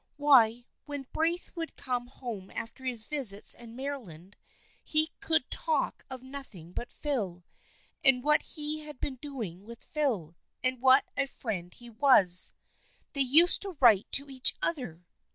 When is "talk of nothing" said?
5.51-6.73